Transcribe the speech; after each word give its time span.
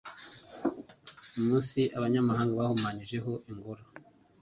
umunsi 1.37 1.79
abanyamahanga 1.97 2.59
bahumanyijeho 2.59 3.31
ingoro 3.51 3.81